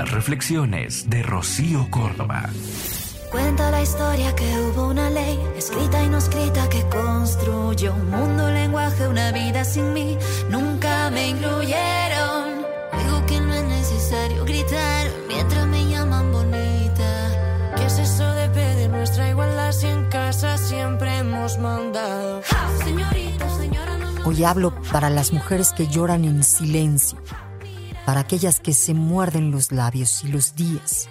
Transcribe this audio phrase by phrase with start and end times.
[0.00, 2.48] Las reflexiones de Rocío Córdoba.
[3.30, 8.46] Cuenta la historia que hubo una ley escrita y no escrita que construyó un mundo,
[8.46, 10.16] un lenguaje, una vida sin mí.
[10.48, 12.64] Nunca me incluyeron.
[12.96, 17.74] Digo que no es necesario gritar mientras me llaman bonita.
[17.76, 22.40] ¿Qué es eso de pedir nuestra igualdad si en casa siempre hemos mandado?
[22.82, 27.18] Señorita, señora, no me Hoy hablo para las mujeres que lloran en silencio,
[28.10, 31.08] para aquellas que se muerden los labios y los días,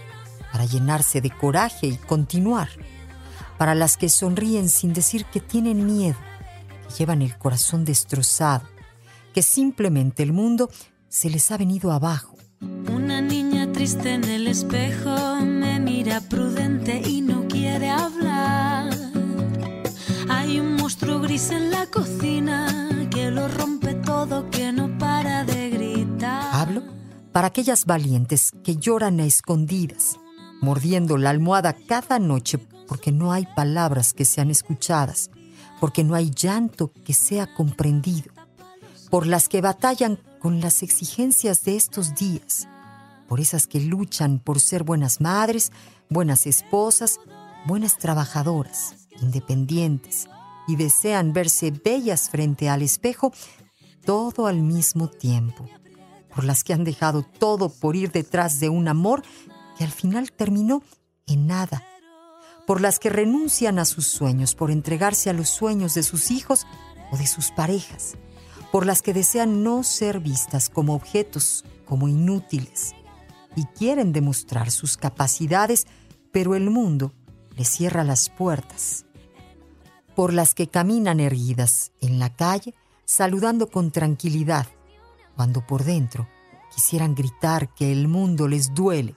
[0.52, 2.68] para llenarse de coraje y continuar,
[3.58, 6.18] para las que sonríen sin decir que tienen miedo,
[6.90, 8.68] que llevan el corazón destrozado,
[9.34, 10.70] que simplemente el mundo
[11.08, 12.36] se les ha venido abajo.
[12.94, 17.59] Una niña triste en el espejo me mira prudente y no quiere
[27.40, 30.20] para aquellas valientes que lloran a escondidas,
[30.60, 35.32] mordiendo la almohada cada noche porque no hay palabras que sean escuchadas,
[35.80, 38.34] porque no hay llanto que sea comprendido,
[39.10, 42.68] por las que batallan con las exigencias de estos días,
[43.30, 45.72] por esas que luchan por ser buenas madres,
[46.10, 47.22] buenas esposas,
[47.66, 50.28] buenas trabajadoras, independientes,
[50.68, 53.32] y desean verse bellas frente al espejo
[54.04, 55.70] todo al mismo tiempo,
[56.34, 59.24] por las que han dejado todo por ir detrás de un amor
[59.78, 60.84] que al final terminó
[61.28, 61.84] en nada,
[62.68, 66.68] por las que renuncian a sus sueños por entregarse a los sueños de sus hijos
[67.12, 68.16] o de sus parejas,
[68.72, 72.94] por las que desean no ser vistas como objetos, como inútiles,
[73.56, 75.88] y quieren demostrar sus capacidades,
[76.32, 77.14] pero el mundo
[77.58, 79.06] les cierra las puertas,
[80.16, 82.76] por las que caminan erguidas en la calle,
[83.06, 84.68] saludando con tranquilidad,
[85.40, 86.28] cuando por dentro
[86.76, 89.16] quisieran gritar que el mundo les duele,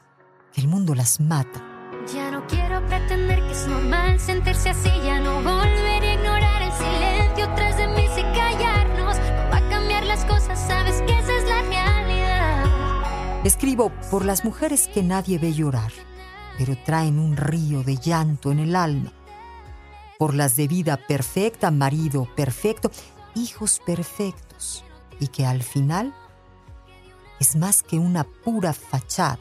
[0.55, 1.61] que el mundo las mata.
[2.15, 6.73] Ya no quiero pretender que es normal sentirse así, ya no volveré a ignorar el
[6.75, 9.17] silencio tras de mí sin callarnos.
[9.17, 13.45] No va a cambiar las cosas, sabes que esa es la realidad.
[13.45, 15.91] Escribo por las mujeres que nadie ve llorar,
[16.57, 19.13] pero traen un río de llanto en el alma.
[20.21, 22.93] Por las de vida perfecta, marido perfecto,
[23.35, 24.85] hijos perfectos,
[25.21, 26.15] y que al final
[27.41, 29.39] es más que una pura fachada.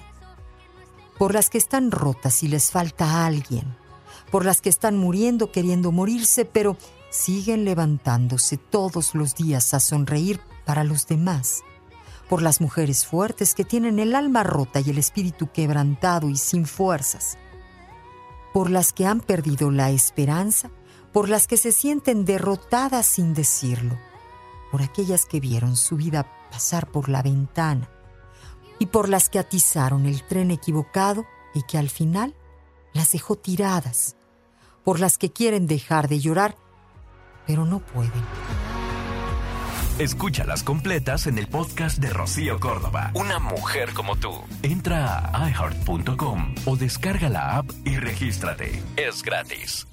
[1.18, 3.76] Por las que están rotas y les falta alguien.
[4.32, 6.78] Por las que están muriendo queriendo morirse, pero
[7.12, 11.64] siguen levantándose todos los días a sonreír para los demás.
[12.28, 16.66] Por las mujeres fuertes que tienen el alma rota y el espíritu quebrantado y sin
[16.66, 17.38] fuerzas.
[18.54, 20.72] Por las que han perdido la esperanza,
[21.14, 23.98] por las que se sienten derrotadas sin decirlo.
[24.72, 27.90] Por aquellas que vieron su vida pasar por la ventana
[28.80, 32.34] y por las que atizaron el tren equivocado y que al final
[32.94, 34.16] las dejó tiradas,
[34.84, 36.56] por las que quieren dejar de llorar,
[37.46, 38.24] pero no pueden.
[40.00, 43.12] Escúchalas completas en el podcast de Rocío Córdoba.
[43.14, 44.32] Una mujer como tú.
[44.64, 48.82] Entra a iheart.com o descarga la app y regístrate.
[48.98, 49.91] Es gratis.